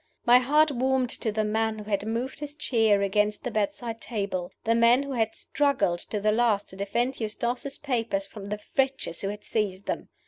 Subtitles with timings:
[0.25, 4.51] My heart warmed to the man who had moved his chair against the bedside table
[4.63, 9.21] the man who had struggled to the last to defend Eustace's papers from the wretches
[9.21, 10.09] who had seized them.